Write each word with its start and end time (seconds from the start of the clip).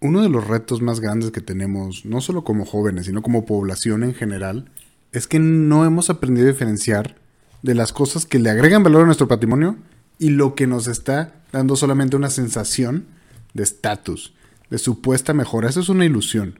Uno 0.00 0.22
de 0.22 0.28
los 0.28 0.46
retos 0.46 0.80
más 0.80 1.00
grandes 1.00 1.30
que 1.30 1.40
tenemos, 1.40 2.04
no 2.04 2.20
solo 2.20 2.42
como 2.42 2.64
jóvenes, 2.64 3.06
sino 3.06 3.22
como 3.22 3.44
población 3.44 4.02
en 4.02 4.14
general, 4.14 4.70
es 5.12 5.26
que 5.26 5.38
no 5.38 5.84
hemos 5.84 6.08
aprendido 6.08 6.48
a 6.48 6.52
diferenciar 6.52 7.16
de 7.62 7.74
las 7.74 7.92
cosas 7.92 8.24
que 8.24 8.38
le 8.38 8.50
agregan 8.50 8.82
valor 8.82 9.02
a 9.02 9.06
nuestro 9.06 9.28
patrimonio 9.28 9.76
y 10.18 10.30
lo 10.30 10.54
que 10.54 10.66
nos 10.66 10.86
está 10.86 11.34
dando 11.52 11.76
solamente 11.76 12.16
una 12.16 12.30
sensación 12.30 13.06
de 13.54 13.62
estatus, 13.62 14.32
de 14.70 14.78
supuesta 14.78 15.34
mejora. 15.34 15.68
Eso 15.68 15.80
es 15.80 15.88
una 15.88 16.04
ilusión. 16.04 16.58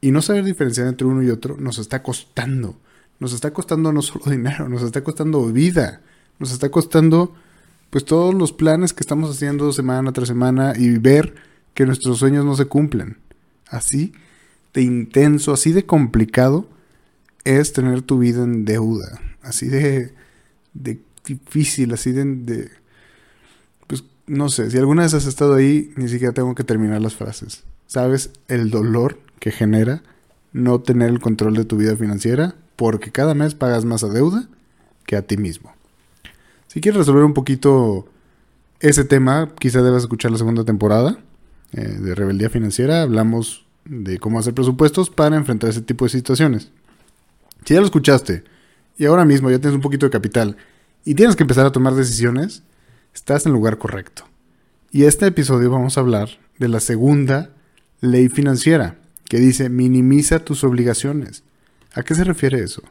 Y 0.00 0.10
no 0.10 0.22
saber 0.22 0.44
diferenciar 0.44 0.86
entre 0.86 1.06
uno 1.06 1.22
y 1.22 1.30
otro 1.30 1.56
nos 1.58 1.78
está 1.78 2.02
costando. 2.02 2.76
Nos 3.18 3.32
está 3.32 3.52
costando 3.52 3.92
no 3.92 4.02
solo 4.02 4.24
dinero, 4.30 4.68
nos 4.68 4.82
está 4.82 5.02
costando 5.02 5.44
vida. 5.46 6.02
Nos 6.38 6.52
está 6.52 6.68
costando 6.68 7.34
pues 7.90 8.04
todos 8.04 8.34
los 8.34 8.52
planes 8.52 8.92
que 8.92 9.00
estamos 9.00 9.30
haciendo 9.30 9.72
semana 9.72 10.12
tras 10.12 10.28
semana 10.28 10.74
y 10.76 10.98
ver 10.98 11.34
que 11.76 11.84
nuestros 11.84 12.18
sueños 12.18 12.44
no 12.44 12.56
se 12.56 12.64
cumplen. 12.64 13.18
Así 13.68 14.14
de 14.72 14.80
intenso, 14.80 15.52
así 15.52 15.72
de 15.72 15.84
complicado 15.84 16.66
es 17.44 17.74
tener 17.74 18.00
tu 18.00 18.18
vida 18.18 18.42
en 18.42 18.64
deuda. 18.64 19.20
Así 19.42 19.68
de, 19.68 20.14
difícil, 21.24 21.92
así 21.92 22.12
de, 22.12 22.24
de... 22.24 22.70
Pues 23.86 24.04
no 24.26 24.48
sé, 24.48 24.70
si 24.70 24.78
alguna 24.78 25.02
vez 25.02 25.12
has 25.12 25.26
estado 25.26 25.54
ahí, 25.54 25.92
ni 25.96 26.08
siquiera 26.08 26.32
tengo 26.32 26.54
que 26.54 26.64
terminar 26.64 27.02
las 27.02 27.14
frases. 27.14 27.64
¿Sabes 27.86 28.30
el 28.48 28.70
dolor 28.70 29.18
que 29.38 29.50
genera 29.50 30.02
no 30.54 30.80
tener 30.80 31.10
el 31.10 31.20
control 31.20 31.54
de 31.56 31.66
tu 31.66 31.76
vida 31.76 31.94
financiera? 31.94 32.54
Porque 32.76 33.12
cada 33.12 33.34
mes 33.34 33.54
pagas 33.54 33.84
más 33.84 34.02
a 34.02 34.08
deuda 34.08 34.48
que 35.04 35.16
a 35.16 35.22
ti 35.22 35.36
mismo. 35.36 35.74
Si 36.68 36.80
quieres 36.80 37.00
resolver 37.00 37.24
un 37.24 37.34
poquito 37.34 38.08
ese 38.80 39.04
tema, 39.04 39.50
quizá 39.58 39.82
debas 39.82 40.04
escuchar 40.04 40.30
la 40.32 40.38
segunda 40.38 40.64
temporada 40.64 41.18
eh, 41.76 41.80
de 41.80 42.14
Rebeldía 42.14 42.50
Financiera. 42.50 43.02
Hablamos 43.02 43.66
de 43.84 44.18
cómo 44.18 44.38
hacer 44.38 44.54
presupuestos 44.54 45.10
para 45.10 45.36
enfrentar 45.36 45.70
ese 45.70 45.82
tipo 45.82 46.06
de 46.06 46.10
situaciones. 46.10 46.70
Si 47.66 47.74
ya 47.74 47.80
lo 47.80 47.86
escuchaste 47.86 48.44
y 48.96 49.04
ahora 49.04 49.24
mismo 49.24 49.50
ya 49.50 49.58
tienes 49.58 49.76
un 49.76 49.82
poquito 49.82 50.06
de 50.06 50.10
capital 50.10 50.56
y 51.04 51.14
tienes 51.14 51.36
que 51.36 51.42
empezar 51.42 51.66
a 51.66 51.72
tomar 51.72 51.94
decisiones, 51.94 52.62
estás 53.14 53.44
en 53.44 53.50
el 53.50 53.56
lugar 53.56 53.76
correcto. 53.78 54.24
Y 54.90 55.04
este 55.04 55.26
episodio 55.26 55.70
vamos 55.70 55.96
a 55.96 56.00
hablar 56.00 56.30
de 56.58 56.68
la 56.68 56.80
segunda 56.80 57.50
ley 58.00 58.30
financiera, 58.30 58.96
que 59.28 59.38
dice 59.38 59.68
minimiza 59.68 60.38
tus 60.38 60.64
obligaciones. 60.64 61.42
¿A 61.92 62.02
qué 62.02 62.14
se 62.14 62.24
refiere 62.24 62.60
eso? 62.60 62.82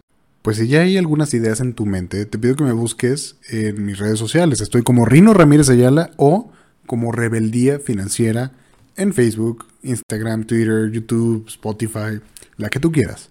Pues 0.41 0.57
si 0.57 0.67
ya 0.67 0.81
hay 0.81 0.97
algunas 0.97 1.33
ideas 1.33 1.59
en 1.59 1.73
tu 1.73 1.87
mente, 1.87 2.23
te 2.27 2.37
pido 2.37 2.55
que 2.55 2.63
me 2.63 2.71
busques 2.71 3.37
en 3.49 3.83
mis 3.83 3.97
redes 3.97 4.19
sociales. 4.19 4.61
Estoy 4.61 4.83
como 4.83 5.05
Rino 5.05 5.33
Ramírez 5.33 5.69
Ayala 5.69 6.11
o 6.17 6.51
como 6.85 7.11
Rebeldía 7.11 7.79
Financiera 7.79 8.51
en 8.95 9.13
Facebook, 9.13 9.65
Instagram, 9.83 10.45
Twitter, 10.45 10.91
YouTube, 10.91 11.45
Spotify, 11.47 12.19
la 12.57 12.69
que 12.69 12.79
tú 12.79 12.91
quieras. 12.91 13.29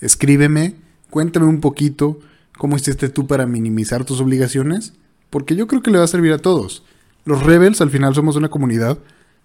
Escríbeme, 0.00 0.76
cuéntame 1.10 1.46
un 1.46 1.60
poquito 1.60 2.18
cómo 2.58 2.76
hiciste 2.76 3.08
tú 3.08 3.26
para 3.26 3.46
minimizar 3.46 4.04
tus 4.04 4.20
obligaciones, 4.20 4.92
porque 5.30 5.56
yo 5.56 5.66
creo 5.66 5.82
que 5.82 5.90
le 5.90 5.98
va 5.98 6.04
a 6.04 6.08
servir 6.08 6.32
a 6.32 6.38
todos. 6.38 6.84
Los 7.24 7.42
Rebels 7.42 7.80
al 7.80 7.90
final 7.90 8.14
somos 8.14 8.36
una 8.36 8.50
comunidad 8.50 8.98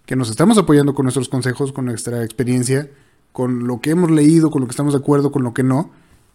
que 0.06 0.16
nos 0.16 0.30
estamos 0.30 0.58
apoyando 0.58 0.94
con 0.94 1.04
nuestros 1.04 1.28
consejos, 1.28 1.72
con 1.72 1.86
nuestra 1.86 2.24
experiencia, 2.24 2.90
con 3.32 3.66
lo 3.66 3.80
que 3.80 3.90
hemos 3.90 4.10
leído, 4.10 4.50
con 4.50 4.60
lo 4.60 4.66
que 4.66 4.72
estamos 4.72 4.92
de 4.92 4.98
acuerdo, 4.98 5.30
con 5.30 5.42
lo 5.42 5.54
que 5.54 5.62
no 5.62 5.90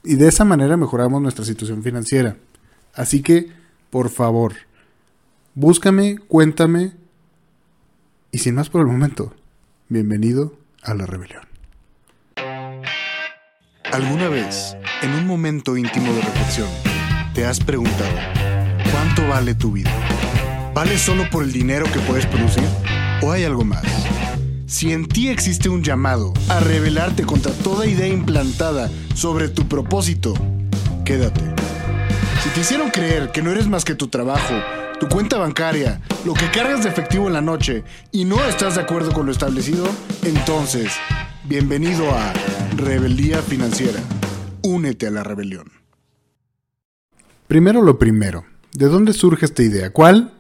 y 0.06 0.16
de 0.16 0.28
esa 0.28 0.46
manera 0.46 0.78
mejoramos 0.78 1.22
nuestra 1.22 1.44
situación 1.44 1.84
financiera. 1.84 2.38
Así 2.94 3.22
que, 3.22 3.52
por 3.90 4.10
favor, 4.10 4.54
búscame, 5.56 6.20
cuéntame 6.28 6.94
y 8.36 8.40
sin 8.40 8.56
más 8.56 8.68
por 8.68 8.82
el 8.82 8.88
momento, 8.88 9.34
bienvenido 9.88 10.60
a 10.84 10.94
la 10.94 11.06
rebelión. 11.06 11.44
¿Alguna 13.94 14.28
vez, 14.28 14.76
en 15.02 15.12
un 15.12 15.26
momento 15.26 15.78
íntimo 15.78 16.12
de 16.12 16.20
reflexión, 16.20 16.68
te 17.34 17.46
has 17.46 17.62
preguntado, 17.62 18.12
¿cuánto 18.92 19.26
vale 19.30 19.56
tu 19.56 19.72
vida? 19.72 19.90
¿Vale 20.74 20.98
solo 20.98 21.24
por 21.32 21.44
el 21.44 21.54
dinero 21.54 21.86
que 21.94 22.02
puedes 22.02 22.26
producir? 22.26 22.66
¿O 23.22 23.32
hay 23.32 23.46
algo 23.46 23.64
más? 23.64 23.86
Si 24.68 24.92
en 24.92 25.08
ti 25.08 25.30
existe 25.30 25.70
un 25.70 25.82
llamado 25.82 26.34
a 26.50 26.60
rebelarte 26.60 27.24
contra 27.24 27.54
toda 27.54 27.88
idea 27.88 28.10
implantada 28.10 28.92
sobre 29.14 29.48
tu 29.48 29.70
propósito, 29.70 30.34
quédate. 31.06 31.40
Si 32.44 32.50
te 32.50 32.60
hicieron 32.60 32.90
creer 32.90 33.32
que 33.32 33.42
no 33.42 33.52
eres 33.52 33.70
más 33.70 33.86
que 33.86 33.96
tu 33.96 34.10
trabajo, 34.10 34.56
tu 35.08 35.16
cuenta 35.16 35.38
bancaria, 35.38 36.02
lo 36.26 36.34
que 36.34 36.50
cargas 36.52 36.84
de 36.84 36.90
efectivo 36.90 37.28
en 37.28 37.34
la 37.34 37.42
noche 37.42 37.84
y 38.12 38.26
no 38.26 38.44
estás 38.46 38.76
de 38.76 38.82
acuerdo 38.82 39.12
con 39.12 39.26
lo 39.26 39.32
establecido, 39.32 39.88
entonces, 40.24 40.94
bienvenido 41.46 42.10
a 42.12 42.34
Rebeldía 42.76 43.42
Financiera. 43.42 44.00
Únete 44.64 45.08
a 45.08 45.12
la 45.12 45.24
rebelión. 45.24 45.72
Primero 47.48 47.82
lo 47.82 48.00
primero, 48.00 48.46
¿de 48.74 48.88
dónde 48.88 49.14
surge 49.14 49.46
esta 49.46 49.64
idea? 49.64 49.92
¿Cuál 49.92 50.34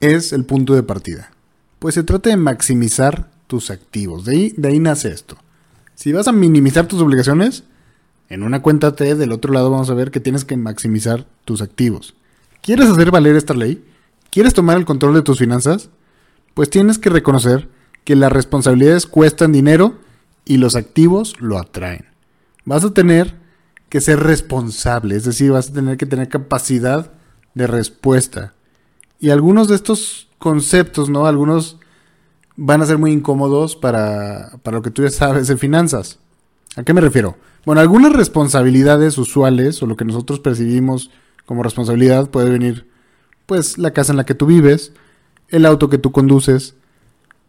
es 0.00 0.32
el 0.32 0.44
punto 0.44 0.74
de 0.74 0.82
partida? 0.82 1.32
Pues 1.78 1.94
se 1.94 2.02
trata 2.02 2.30
de 2.30 2.36
maximizar 2.36 3.30
tus 3.46 3.70
activos. 3.70 4.24
De 4.24 4.32
ahí, 4.32 4.54
de 4.56 4.68
ahí 4.68 4.78
nace 4.78 5.08
esto. 5.08 5.36
Si 5.94 6.12
vas 6.12 6.28
a 6.28 6.32
minimizar 6.32 6.86
tus 6.86 7.00
obligaciones, 7.00 7.64
en 8.28 8.42
una 8.42 8.62
cuenta 8.62 8.94
T 8.94 9.14
del 9.14 9.32
otro 9.32 9.52
lado 9.52 9.70
vamos 9.70 9.90
a 9.90 9.94
ver 9.94 10.10
que 10.10 10.20
tienes 10.20 10.44
que 10.44 10.56
maximizar 10.56 11.26
tus 11.44 11.60
activos. 11.60 12.14
¿Quieres 12.60 12.88
hacer 12.88 13.10
valer 13.10 13.34
esta 13.36 13.54
ley? 13.54 13.84
¿Quieres 14.32 14.54
tomar 14.54 14.78
el 14.78 14.86
control 14.86 15.12
de 15.12 15.20
tus 15.20 15.40
finanzas? 15.40 15.90
Pues 16.54 16.70
tienes 16.70 16.98
que 16.98 17.10
reconocer 17.10 17.68
que 18.02 18.16
las 18.16 18.32
responsabilidades 18.32 19.06
cuestan 19.06 19.52
dinero 19.52 19.98
y 20.46 20.56
los 20.56 20.74
activos 20.74 21.38
lo 21.38 21.58
atraen. 21.58 22.06
Vas 22.64 22.82
a 22.82 22.94
tener 22.94 23.34
que 23.90 24.00
ser 24.00 24.20
responsable, 24.20 25.16
es 25.16 25.24
decir, 25.24 25.52
vas 25.52 25.68
a 25.68 25.74
tener 25.74 25.98
que 25.98 26.06
tener 26.06 26.30
capacidad 26.30 27.12
de 27.52 27.66
respuesta. 27.66 28.54
Y 29.20 29.28
algunos 29.28 29.68
de 29.68 29.74
estos 29.74 30.30
conceptos, 30.38 31.10
¿no? 31.10 31.26
Algunos 31.26 31.76
van 32.56 32.80
a 32.80 32.86
ser 32.86 32.96
muy 32.96 33.12
incómodos 33.12 33.76
para, 33.76 34.52
para 34.62 34.78
lo 34.78 34.82
que 34.82 34.90
tú 34.90 35.02
ya 35.02 35.10
sabes 35.10 35.46
de 35.46 35.58
finanzas. 35.58 36.20
¿A 36.76 36.84
qué 36.84 36.94
me 36.94 37.02
refiero? 37.02 37.36
Bueno, 37.66 37.82
algunas 37.82 38.14
responsabilidades 38.14 39.18
usuales 39.18 39.82
o 39.82 39.86
lo 39.86 39.98
que 39.98 40.06
nosotros 40.06 40.40
percibimos 40.40 41.10
como 41.44 41.62
responsabilidad 41.62 42.30
puede 42.30 42.48
venir, 42.48 42.90
pues, 43.46 43.78
la 43.78 43.92
casa 43.92 44.12
en 44.12 44.16
la 44.16 44.24
que 44.24 44.34
tú 44.34 44.46
vives, 44.46 44.92
el 45.48 45.66
auto 45.66 45.88
que 45.88 45.98
tú 45.98 46.12
conduces, 46.12 46.74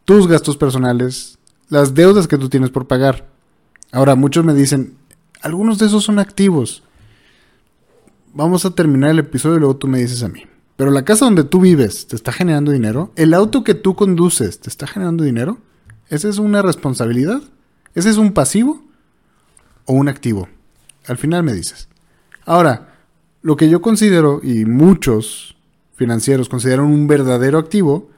tus 0.06 0.28
gastos 0.28 0.58
personales, 0.58 1.38
las 1.70 1.94
deudas 1.94 2.28
que 2.28 2.38
tú 2.38 2.50
tienes 2.50 2.70
por 2.70 2.88
pagar. 2.88 3.28
Ahora, 3.92 4.16
muchos 4.16 4.44
me 4.44 4.54
dicen, 4.54 4.98
algunos 5.42 5.78
de 5.78 5.86
esos 5.86 6.04
son 6.04 6.20
activos. 6.20 6.84
Vamos 8.34 8.66
a 8.66 8.72
terminar 8.72 9.12
el 9.12 9.20
episodio 9.20 9.58
y 9.58 9.60
luego 9.60 9.78
tú 9.78 9.88
me 9.88 10.00
dices 10.00 10.24
a 10.24 10.30
mí. 10.30 10.46
Pero 10.76 10.92
la 10.92 11.06
casa 11.06 11.26
donde 11.26 11.44
tú 11.44 11.62
vives 11.62 12.08
te 12.08 12.16
está 12.16 12.32
generando 12.32 12.72
dinero. 12.72 13.12
El 13.16 13.34
auto 13.34 13.64
que 13.64 13.76
tú 13.76 13.96
conduces 13.96 14.60
te 14.60 14.70
está 14.70 14.88
generando 14.88 15.24
dinero. 15.24 15.60
¿Esa 16.10 16.30
es 16.30 16.40
una 16.40 16.62
responsabilidad? 16.62 17.42
¿Ese 17.94 18.10
es 18.10 18.18
un 18.18 18.34
pasivo 18.34 18.84
o 19.86 19.94
un 19.94 20.10
activo? 20.10 20.48
Al 21.08 21.18
final 21.18 21.44
me 21.44 21.54
dices. 21.54 21.90
Ahora, 22.46 22.96
lo 23.42 23.56
que 23.56 23.70
yo 23.70 23.82
considero 23.82 24.40
y 24.42 24.66
muchos 24.66 25.53
financieros 25.96 26.50
consideran 26.50 26.86
un 26.86 27.08
verdadero 27.08 27.60
activo 27.60 28.10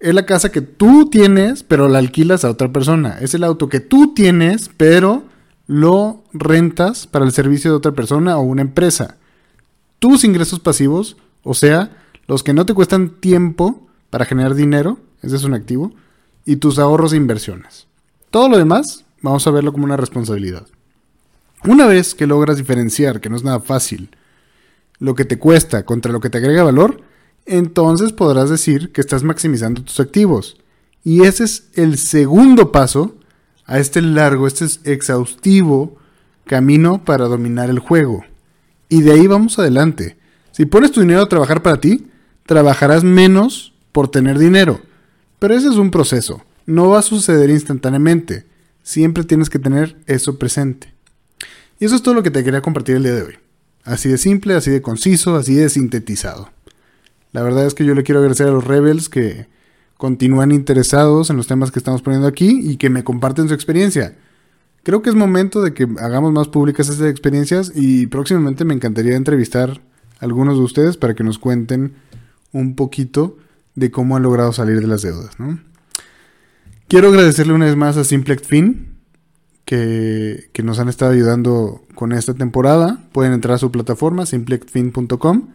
es 0.00 0.14
la 0.14 0.26
casa 0.26 0.50
que 0.50 0.60
tú 0.60 1.08
tienes 1.10 1.62
pero 1.62 1.88
la 1.88 1.98
alquilas 1.98 2.44
a 2.44 2.50
otra 2.50 2.72
persona. 2.72 3.18
Es 3.20 3.34
el 3.34 3.44
auto 3.44 3.68
que 3.68 3.80
tú 3.80 4.14
tienes 4.14 4.70
pero 4.76 5.24
lo 5.66 6.24
rentas 6.32 7.06
para 7.06 7.24
el 7.24 7.32
servicio 7.32 7.70
de 7.70 7.76
otra 7.76 7.92
persona 7.92 8.36
o 8.36 8.42
una 8.42 8.62
empresa. 8.62 9.16
Tus 9.98 10.24
ingresos 10.24 10.58
pasivos 10.58 11.16
o 11.42 11.54
sea, 11.54 11.90
los 12.26 12.42
que 12.42 12.52
no 12.52 12.66
te 12.66 12.74
cuestan 12.74 13.10
tiempo 13.20 13.86
para 14.10 14.24
generar 14.24 14.54
dinero, 14.54 14.98
ese 15.22 15.36
es 15.36 15.44
un 15.44 15.54
activo, 15.54 15.92
y 16.44 16.56
tus 16.56 16.78
ahorros 16.78 17.12
e 17.12 17.16
inversiones. 17.16 17.86
Todo 18.30 18.48
lo 18.48 18.58
demás, 18.58 19.04
vamos 19.20 19.46
a 19.46 19.50
verlo 19.50 19.72
como 19.72 19.84
una 19.84 19.96
responsabilidad. 19.96 20.66
Una 21.64 21.86
vez 21.86 22.14
que 22.14 22.26
logras 22.26 22.56
diferenciar, 22.56 23.20
que 23.20 23.30
no 23.30 23.36
es 23.36 23.44
nada 23.44 23.60
fácil, 23.60 24.10
lo 24.98 25.14
que 25.14 25.24
te 25.24 25.38
cuesta 25.38 25.84
contra 25.84 26.12
lo 26.12 26.20
que 26.20 26.30
te 26.30 26.38
agrega 26.38 26.62
valor, 26.62 27.02
entonces 27.46 28.12
podrás 28.12 28.50
decir 28.50 28.92
que 28.92 29.00
estás 29.00 29.22
maximizando 29.22 29.82
tus 29.82 30.00
activos. 30.00 30.56
Y 31.04 31.22
ese 31.24 31.44
es 31.44 31.68
el 31.74 31.98
segundo 31.98 32.72
paso 32.72 33.16
a 33.66 33.78
este 33.78 34.00
largo, 34.02 34.46
este 34.46 34.66
exhaustivo 34.84 35.96
camino 36.44 37.04
para 37.04 37.26
dominar 37.26 37.70
el 37.70 37.78
juego. 37.78 38.24
Y 38.88 39.02
de 39.02 39.12
ahí 39.12 39.26
vamos 39.26 39.58
adelante. 39.58 40.16
Si 40.52 40.66
pones 40.66 40.92
tu 40.92 41.00
dinero 41.00 41.22
a 41.22 41.28
trabajar 41.28 41.62
para 41.62 41.80
ti, 41.80 42.08
trabajarás 42.46 43.04
menos 43.04 43.72
por 43.90 44.10
tener 44.10 44.38
dinero. 44.38 44.80
Pero 45.38 45.54
ese 45.54 45.68
es 45.68 45.76
un 45.76 45.90
proceso. 45.90 46.42
No 46.66 46.90
va 46.90 47.00
a 47.00 47.02
suceder 47.02 47.50
instantáneamente. 47.50 48.46
Siempre 48.82 49.24
tienes 49.24 49.50
que 49.50 49.58
tener 49.58 49.96
eso 50.06 50.38
presente. 50.38 50.92
Y 51.80 51.86
eso 51.86 51.96
es 51.96 52.02
todo 52.02 52.14
lo 52.14 52.22
que 52.22 52.30
te 52.30 52.44
quería 52.44 52.62
compartir 52.62 52.96
el 52.96 53.02
día 53.02 53.14
de 53.14 53.22
hoy. 53.22 53.34
Así 53.84 54.08
de 54.08 54.18
simple, 54.18 54.54
así 54.54 54.70
de 54.70 54.82
conciso, 54.82 55.34
así 55.34 55.54
de 55.54 55.68
sintetizado. 55.68 56.50
La 57.32 57.42
verdad 57.42 57.66
es 57.66 57.74
que 57.74 57.84
yo 57.84 57.94
le 57.94 58.02
quiero 58.02 58.20
agradecer 58.20 58.46
a 58.46 58.52
los 58.52 58.64
Rebels 58.64 59.08
que 59.08 59.48
continúan 59.96 60.52
interesados 60.52 61.30
en 61.30 61.36
los 61.36 61.46
temas 61.46 61.70
que 61.70 61.78
estamos 61.78 62.02
poniendo 62.02 62.28
aquí 62.28 62.60
y 62.62 62.76
que 62.76 62.90
me 62.90 63.04
comparten 63.04 63.48
su 63.48 63.54
experiencia. 63.54 64.16
Creo 64.82 65.00
que 65.00 65.10
es 65.10 65.16
momento 65.16 65.62
de 65.62 65.74
que 65.74 65.88
hagamos 66.00 66.32
más 66.32 66.48
públicas 66.48 66.88
estas 66.88 67.08
experiencias 67.08 67.72
y 67.74 68.06
próximamente 68.08 68.64
me 68.64 68.74
encantaría 68.74 69.16
entrevistar 69.16 69.80
a 70.20 70.24
algunos 70.24 70.58
de 70.58 70.64
ustedes 70.64 70.96
para 70.96 71.14
que 71.14 71.24
nos 71.24 71.38
cuenten 71.38 71.94
un 72.52 72.74
poquito 72.74 73.38
de 73.74 73.90
cómo 73.90 74.16
han 74.16 74.24
logrado 74.24 74.52
salir 74.52 74.80
de 74.80 74.86
las 74.86 75.02
deudas. 75.02 75.36
Quiero 76.88 77.08
agradecerle 77.08 77.54
una 77.54 77.66
vez 77.66 77.76
más 77.76 77.96
a 77.96 78.04
Simplex 78.04 78.46
Fin 78.46 78.98
que, 79.64 80.50
que, 80.52 80.62
nos 80.62 80.80
han 80.80 80.88
estado 80.88 81.12
ayudando 81.12 81.82
con 81.94 82.12
esta 82.12 82.34
temporada. 82.34 83.08
Pueden 83.12 83.32
entrar 83.32 83.54
a 83.54 83.58
su 83.58 83.70
plataforma 83.70 84.26
simplexfin.com 84.26 85.48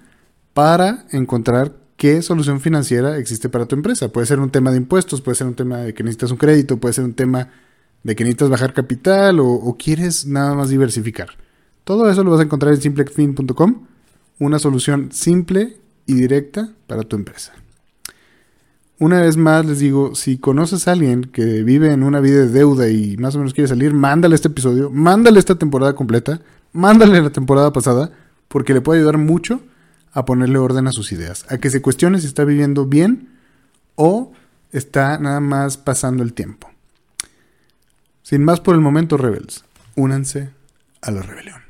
para 0.57 1.05
encontrar 1.11 1.71
qué 1.97 2.23
solución 2.23 2.59
financiera 2.59 3.19
existe 3.19 3.47
para 3.47 3.67
tu 3.67 3.75
empresa. 3.75 4.11
Puede 4.11 4.25
ser 4.25 4.39
un 4.39 4.49
tema 4.49 4.71
de 4.71 4.77
impuestos, 4.77 5.21
puede 5.21 5.35
ser 5.35 5.45
un 5.45 5.53
tema 5.53 5.77
de 5.77 5.93
que 5.93 6.01
necesitas 6.01 6.31
un 6.31 6.37
crédito, 6.37 6.77
puede 6.77 6.93
ser 6.93 7.03
un 7.03 7.13
tema 7.13 7.49
de 8.01 8.15
que 8.15 8.23
necesitas 8.23 8.49
bajar 8.49 8.73
capital 8.73 9.39
o, 9.39 9.75
quieres 9.77 10.25
nada 10.25 10.55
más 10.55 10.69
diversificar. 10.69 11.29
Todo 11.83 12.09
eso 12.09 12.23
lo 12.23 12.31
vas 12.31 12.39
a 12.39 12.43
encontrar 12.45 12.73
en 12.73 12.81
simplexfin.com, 12.81 13.85
una 14.39 14.57
solución 14.57 15.09
simple 15.11 15.77
y 16.07 16.15
directa 16.15 16.71
para 16.87 17.03
tu 17.03 17.17
empresa. 17.17 17.53
Una 18.97 19.21
vez 19.21 19.37
más 19.37 19.63
les 19.63 19.77
digo, 19.77 20.15
si 20.15 20.39
conoces 20.39 20.87
a 20.87 20.93
alguien 20.93 21.25
que 21.25 21.61
vive 21.61 21.93
en 21.93 22.01
una 22.01 22.19
vida 22.19 22.39
de 22.39 22.49
deuda 22.49 22.89
y 22.89 23.15
más 23.17 23.35
o 23.35 23.37
menos 23.37 23.53
quiere 23.53 23.67
salir, 23.67 23.93
mándale 23.93 24.33
este 24.33 24.47
episodio, 24.47 24.89
mándale 24.89 25.37
esta 25.37 25.53
temporada 25.53 25.93
completa, 25.93 26.41
mándale 26.73 27.21
la 27.21 27.29
temporada 27.29 27.71
pasada, 27.71 28.09
porque 28.47 28.73
le 28.73 28.81
puede 28.81 29.01
ayudar 29.01 29.19
mucho 29.19 29.61
a 30.17 30.25
ponerle 30.25 30.57
orden 30.57 30.87
a 30.87 30.91
sus 30.91 31.11
ideas, 31.11 31.45
a 31.47 31.59
que 31.59 31.69
se 31.69 31.79
cuestione 31.79 32.19
si 32.19 32.25
está 32.25 32.43
viviendo 32.43 32.87
bien 32.87 33.37
o 33.93 34.33
está 34.71 35.19
nada 35.19 35.39
más 35.39 35.77
pasando 35.77 36.23
el 36.23 36.33
tiempo. 36.33 36.71
Sin 38.23 38.43
más 38.43 38.59
por 38.59 38.73
el 38.73 38.81
momento, 38.81 39.17
Rebels, 39.17 39.63
únanse 39.95 40.49
a 41.01 41.11
la 41.11 41.21
rebelión. 41.21 41.66